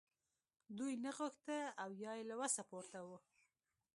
دوی 0.77 0.93
نه 1.03 1.11
غوښتل 1.17 1.65
او 1.83 1.89
یا 2.03 2.13
یې 2.17 2.23
له 2.31 2.35
وسه 2.41 2.61
پورته 2.69 2.99
وه 3.07 3.17